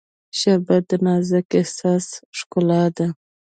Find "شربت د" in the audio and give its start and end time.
0.39-0.91